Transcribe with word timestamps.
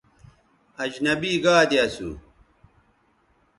اجنبی 0.83 1.33
گادے 1.43 1.77
اسو 1.85 2.09